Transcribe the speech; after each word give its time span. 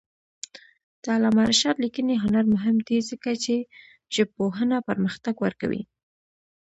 د 1.01 1.03
علامه 1.15 1.43
رشاد 1.51 1.75
لیکنی 1.85 2.15
هنر 2.23 2.45
مهم 2.53 2.77
دی 2.87 2.97
ځکه 3.09 3.29
چې 3.43 3.55
ژبپوهنه 4.15 4.77
پرمختګ 4.89 5.35
ورکوي. 5.45 5.83